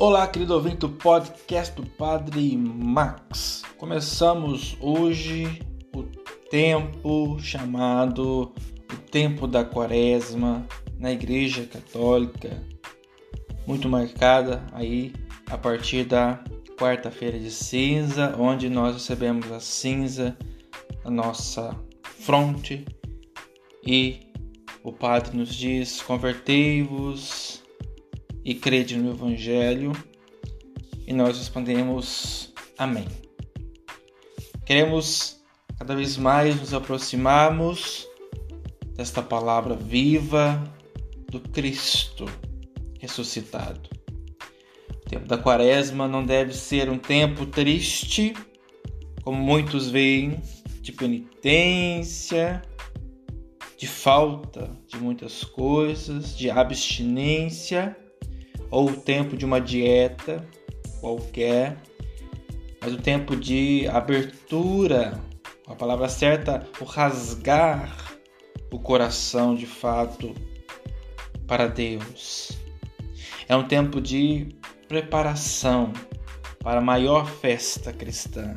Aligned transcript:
Olá, 0.00 0.28
querido 0.28 0.54
ouvinte 0.54 0.76
do 0.76 0.90
podcast 0.90 1.74
do 1.74 1.84
Padre 1.84 2.56
Max. 2.56 3.64
Começamos 3.76 4.76
hoje 4.80 5.60
o 5.92 6.04
tempo 6.48 7.36
chamado 7.40 8.54
o 8.92 8.96
tempo 9.10 9.48
da 9.48 9.64
Quaresma 9.64 10.64
na 11.00 11.10
Igreja 11.10 11.66
Católica, 11.66 12.64
muito 13.66 13.88
marcada 13.88 14.64
aí 14.72 15.12
a 15.50 15.58
partir 15.58 16.04
da 16.04 16.44
quarta-feira 16.78 17.36
de 17.36 17.50
cinza, 17.50 18.36
onde 18.38 18.68
nós 18.68 18.94
recebemos 18.94 19.50
a 19.50 19.58
cinza 19.58 20.38
na 21.04 21.10
nossa 21.10 21.74
fronte 22.04 22.84
e 23.84 24.20
o 24.84 24.92
Padre 24.92 25.36
nos 25.36 25.52
diz: 25.52 26.00
convertei-vos 26.00 27.57
e 28.44 28.54
crede 28.54 28.96
no 28.96 29.10
Evangelho, 29.10 29.92
e 31.06 31.12
nós 31.12 31.38
respondemos 31.38 32.52
Amém. 32.76 33.06
Queremos 34.64 35.42
cada 35.78 35.96
vez 35.96 36.16
mais 36.16 36.60
nos 36.60 36.74
aproximarmos 36.74 38.06
desta 38.94 39.22
palavra 39.22 39.74
viva 39.74 40.62
do 41.30 41.40
Cristo 41.40 42.26
ressuscitado. 43.00 43.88
O 44.90 45.08
tempo 45.08 45.26
da 45.26 45.38
Quaresma 45.38 46.06
não 46.06 46.24
deve 46.24 46.52
ser 46.52 46.90
um 46.90 46.98
tempo 46.98 47.46
triste, 47.46 48.34
como 49.22 49.42
muitos 49.42 49.88
veem, 49.88 50.40
de 50.82 50.92
penitência, 50.92 52.62
de 53.76 53.86
falta 53.86 54.70
de 54.86 54.98
muitas 54.98 55.44
coisas, 55.44 56.36
de 56.36 56.50
abstinência 56.50 57.96
ou 58.70 58.90
o 58.90 58.96
tempo 58.96 59.36
de 59.36 59.44
uma 59.44 59.60
dieta 59.60 60.46
qualquer, 61.00 61.76
mas 62.80 62.92
o 62.92 62.98
tempo 62.98 63.36
de 63.36 63.86
abertura, 63.88 65.20
a 65.66 65.74
palavra 65.74 66.08
certa, 66.08 66.66
o 66.80 66.84
rasgar 66.84 68.08
o 68.70 68.78
coração 68.78 69.54
de 69.54 69.66
fato 69.66 70.34
para 71.46 71.66
Deus. 71.66 72.52
É 73.48 73.56
um 73.56 73.66
tempo 73.66 74.00
de 74.00 74.48
preparação 74.86 75.92
para 76.60 76.78
a 76.78 76.82
maior 76.82 77.26
festa 77.26 77.92
cristã. 77.92 78.54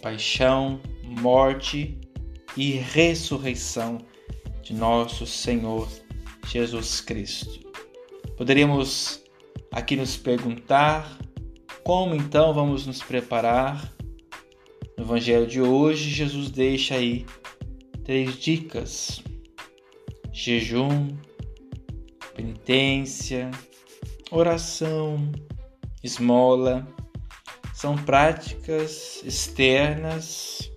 paixão, 0.00 0.80
morte 1.02 1.98
e 2.56 2.72
ressurreição 2.72 3.98
de 4.62 4.74
nosso 4.74 5.26
Senhor 5.26 5.88
Jesus 6.46 7.00
Cristo. 7.00 7.63
Poderíamos 8.36 9.22
aqui 9.70 9.94
nos 9.94 10.16
perguntar 10.16 11.18
como 11.84 12.16
então 12.16 12.52
vamos 12.52 12.84
nos 12.84 13.00
preparar. 13.00 13.92
No 14.98 15.04
Evangelho 15.04 15.46
de 15.46 15.60
hoje, 15.60 16.10
Jesus 16.10 16.50
deixa 16.50 16.96
aí 16.96 17.24
três 18.02 18.36
dicas: 18.36 19.22
jejum, 20.32 21.16
penitência, 22.34 23.52
oração, 24.32 25.30
esmola. 26.02 26.86
São 27.72 27.96
práticas 27.96 29.22
externas 29.24 30.72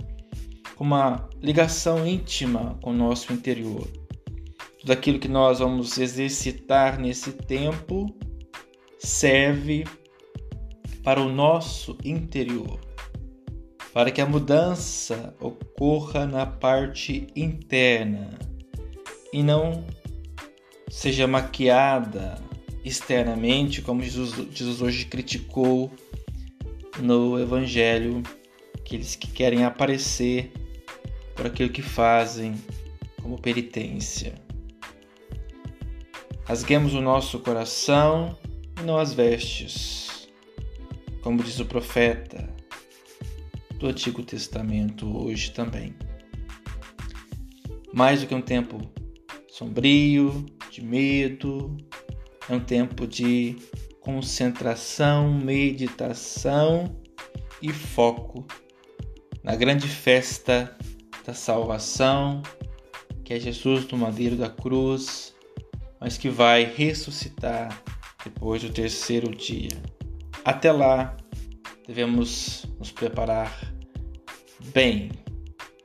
com 0.75 0.83
uma 0.83 1.27
ligação 1.41 2.05
íntima 2.05 2.77
com 2.81 2.91
o 2.91 2.93
nosso 2.93 3.33
interior 3.33 3.87
tudo 4.79 4.91
aquilo 4.91 5.19
que 5.19 5.27
nós 5.27 5.59
vamos 5.59 5.97
exercitar 5.97 6.99
nesse 6.99 7.31
tempo 7.31 8.15
serve 8.99 9.85
para 11.03 11.21
o 11.21 11.29
nosso 11.29 11.97
interior, 12.03 12.79
para 13.93 14.11
que 14.11 14.21
a 14.21 14.25
mudança 14.25 15.35
ocorra 15.39 16.25
na 16.25 16.45
parte 16.45 17.27
interna 17.35 18.37
e 19.31 19.41
não 19.41 19.85
seja 20.89 21.27
maquiada 21.27 22.41
externamente, 22.83 23.81
como 23.81 24.01
Jesus, 24.01 24.47
Jesus 24.51 24.81
hoje 24.81 25.05
criticou 25.05 25.91
no 26.99 27.39
Evangelho, 27.39 28.23
aqueles 28.75 29.15
que 29.15 29.27
querem 29.27 29.63
aparecer 29.63 30.51
por 31.35 31.45
aquilo 31.45 31.69
que 31.69 31.81
fazem 31.81 32.55
como 33.21 33.39
penitência. 33.39 34.46
Rasguemos 36.47 36.93
o 36.93 37.01
nosso 37.01 37.39
coração 37.39 38.37
e 38.79 38.83
não 38.83 38.97
as 38.97 39.13
vestes, 39.13 40.29
como 41.21 41.43
diz 41.43 41.59
o 41.59 41.65
profeta 41.65 42.49
do 43.77 43.87
Antigo 43.87 44.23
Testamento 44.23 45.25
hoje 45.25 45.51
também. 45.51 45.93
Mais 47.93 48.21
do 48.21 48.27
que 48.27 48.33
um 48.33 48.41
tempo 48.41 48.79
sombrio, 49.49 50.45
de 50.71 50.81
medo, 50.81 51.75
é 52.47 52.55
um 52.55 52.61
tempo 52.61 53.05
de 53.05 53.57
concentração, 53.99 55.33
meditação 55.33 56.95
e 57.61 57.73
foco 57.73 58.47
na 59.43 59.53
grande 59.53 59.89
festa 59.89 60.77
da 61.25 61.33
salvação, 61.33 62.41
que 63.25 63.33
é 63.33 63.39
Jesus 63.39 63.85
no 63.89 63.97
madeiro 63.97 64.37
da 64.37 64.49
cruz 64.49 65.35
mas 65.99 66.17
que 66.17 66.29
vai 66.29 66.63
ressuscitar 66.63 67.81
depois 68.23 68.61
do 68.61 68.69
terceiro 68.69 69.35
dia. 69.35 69.71
Até 70.43 70.71
lá, 70.71 71.15
devemos 71.87 72.65
nos 72.77 72.91
preparar 72.91 73.73
bem, 74.73 75.11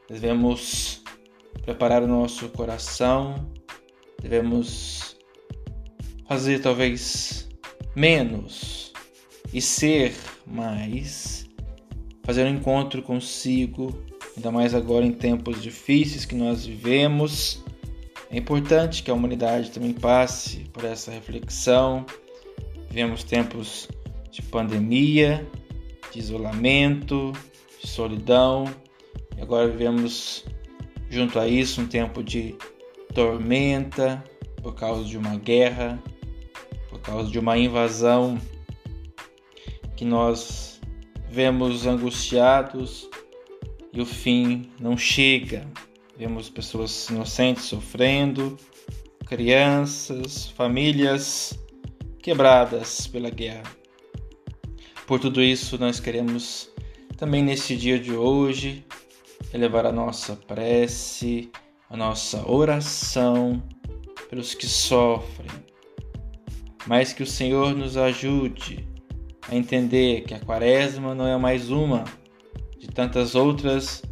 devemos 0.09 1.03
preparar 1.65 2.03
o 2.03 2.09
nosso 2.09 2.49
coração, 2.49 3.51
devemos 4.21 5.17
fazer 6.29 6.61
talvez 6.61 7.49
menos 7.95 8.93
e 9.53 9.61
ser 9.61 10.15
mais, 10.47 11.47
fazer 12.25 12.45
um 12.45 12.55
encontro 12.55 13.03
consigo, 13.03 14.03
ainda 14.37 14.51
mais 14.51 14.75
agora 14.75 15.05
em 15.05 15.13
tempos 15.13 15.63
difíceis 15.63 16.25
que 16.25 16.35
nós 16.35 16.65
vivemos 16.65 17.63
é 18.33 18.39
importante 18.39 19.03
que 19.03 19.11
a 19.11 19.15
humanidade 19.15 19.71
também 19.71 19.93
passe 19.93 20.61
por 20.73 20.85
essa 20.85 21.11
reflexão. 21.11 22.07
Vivemos 22.89 23.23
tempos 23.23 23.89
de 24.31 24.41
pandemia, 24.41 25.47
de 26.11 26.19
isolamento, 26.19 27.33
de 27.79 27.87
solidão, 27.87 28.65
e 29.37 29.43
agora 29.43 29.69
vivemos 29.69 30.47
junto 31.11 31.39
a 31.39 31.47
isso 31.47 31.83
um 31.83 31.87
tempo 31.87 32.23
de 32.23 32.57
tormenta 33.15 34.25
por 34.63 34.75
causa 34.75 35.05
de 35.05 35.19
uma 35.19 35.37
guerra, 35.37 36.03
por 36.89 37.01
causa 37.01 37.31
de 37.31 37.39
uma 37.39 37.59
invasão 37.59 38.41
que 39.95 40.07
nós 40.07 40.81
vemos 41.29 41.87
angustiados 41.87 43.11
e 43.93 44.01
o 44.01 44.07
fim 44.07 44.71
não 44.81 44.97
chega. 44.97 45.67
Vemos 46.23 46.49
pessoas 46.49 47.09
inocentes 47.09 47.65
sofrendo, 47.65 48.57
crianças, 49.27 50.47
famílias 50.51 51.59
quebradas 52.21 53.09
pela 53.09 53.29
guerra. 53.29 53.65
Por 55.05 55.19
tudo 55.19 55.43
isso, 55.43 55.77
nós 55.79 55.99
queremos 55.99 56.71
também 57.17 57.43
nesse 57.43 57.75
dia 57.75 57.99
de 57.99 58.13
hoje 58.13 58.87
elevar 59.53 59.85
a 59.85 59.91
nossa 59.91 60.37
prece, 60.37 61.51
a 61.91 61.97
nossa 61.97 62.49
oração 62.49 63.61
pelos 64.31 64.55
que 64.55 64.69
sofrem, 64.69 65.51
mas 66.87 67.13
que 67.13 67.25
o 67.25 67.27
Senhor 67.27 67.75
nos 67.75 67.97
ajude 67.97 68.89
a 69.49 69.57
entender 69.57 70.21
que 70.21 70.35
a 70.35 70.39
Quaresma 70.39 71.17
não 71.17 71.27
é 71.27 71.37
mais 71.37 71.69
uma 71.69 72.05
de 72.79 72.87
tantas 72.87 73.35
outras 73.35 74.05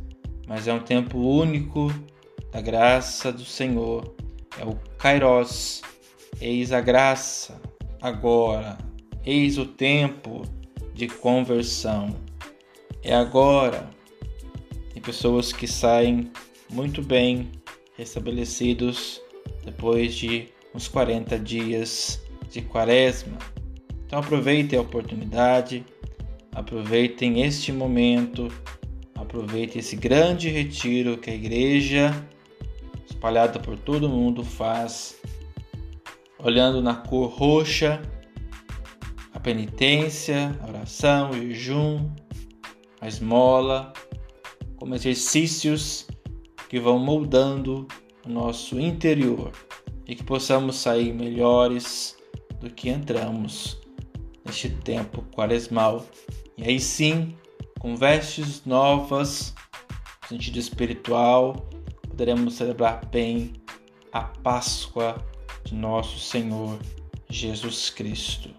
mas 0.51 0.67
é 0.67 0.75
um 0.75 0.81
tempo 0.81 1.17
único 1.17 1.95
da 2.51 2.61
graça 2.61 3.31
do 3.31 3.45
Senhor. 3.45 4.13
É 4.59 4.65
o 4.65 4.75
Kairos. 4.99 5.81
Eis 6.41 6.73
a 6.73 6.81
graça 6.81 7.63
agora. 8.03 8.77
Eis 9.25 9.59
o 9.59 9.65
tempo 9.65 10.43
de 10.93 11.07
conversão. 11.07 12.17
É 13.01 13.15
agora. 13.15 13.91
Tem 14.93 15.01
pessoas 15.01 15.53
que 15.53 15.69
saem 15.69 16.33
muito 16.69 17.01
bem 17.01 17.49
restabelecidos 17.97 19.23
depois 19.65 20.17
de 20.17 20.49
uns 20.75 20.89
40 20.89 21.39
dias 21.39 22.21
de 22.51 22.61
quaresma. 22.61 23.39
Então 24.05 24.19
aproveitem 24.19 24.77
a 24.81 24.83
oportunidade, 24.83 25.87
aproveitem 26.53 27.43
este 27.43 27.71
momento 27.71 28.49
Aproveite 29.21 29.79
esse 29.79 29.97
grande 29.97 30.49
retiro 30.49 31.19
que 31.19 31.29
a 31.29 31.35
igreja, 31.35 32.27
espalhada 33.07 33.61
por 33.61 33.79
todo 33.79 34.09
mundo, 34.09 34.43
faz, 34.43 35.21
olhando 36.39 36.81
na 36.81 36.95
cor 36.95 37.29
roxa 37.29 38.01
a 39.35 39.39
penitência, 39.39 40.59
a 40.63 40.69
oração, 40.69 41.31
o 41.31 41.35
jejum, 41.35 42.11
a 42.99 43.07
esmola, 43.07 43.93
como 44.77 44.95
exercícios 44.95 46.07
que 46.71 46.81
vão 46.81 46.99
moldando 46.99 47.87
o 48.27 48.29
nosso 48.29 48.81
interior 48.81 49.53
e 50.09 50.15
que 50.15 50.25
possamos 50.25 50.77
sair 50.77 51.13
melhores 51.13 52.17
do 52.59 52.71
que 52.71 52.89
entramos 52.89 53.79
neste 54.47 54.71
tempo 54.71 55.23
quaresmal. 55.35 56.07
E 56.57 56.65
aí 56.65 56.81
sim, 56.81 57.35
com 57.81 57.97
vestes 57.97 58.63
novas, 58.67 59.55
no 60.23 60.29
sentido 60.29 60.59
espiritual, 60.59 61.69
poderemos 62.07 62.55
celebrar 62.55 63.05
bem 63.07 63.55
a 64.13 64.21
Páscoa 64.21 65.17
de 65.65 65.75
nosso 65.75 66.19
Senhor 66.21 66.79
Jesus 67.29 67.89
Cristo. 67.89 68.51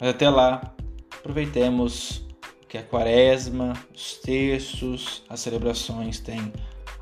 Mas 0.00 0.10
até 0.10 0.28
lá, 0.28 0.74
aproveitemos 1.14 2.26
que 2.68 2.76
a 2.76 2.82
Quaresma, 2.82 3.72
os 3.94 4.14
textos, 4.14 5.22
as 5.28 5.38
celebrações 5.38 6.18
têm 6.18 6.52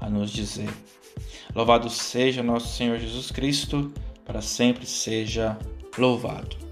a 0.02 0.10
nos 0.10 0.30
dizer. 0.30 0.68
Louvado 1.54 1.88
seja 1.88 2.42
nosso 2.42 2.76
Senhor 2.76 2.98
Jesus 2.98 3.30
Cristo, 3.30 3.90
para 4.22 4.42
sempre 4.42 4.84
seja 4.84 5.58
louvado. 5.96 6.63